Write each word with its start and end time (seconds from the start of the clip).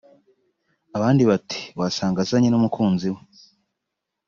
abandi 0.97 1.21
bati 1.29 1.61
wasanga 1.79 2.17
azanye 2.21 2.49
n’umukunzi 2.51 3.07
we 3.13 3.21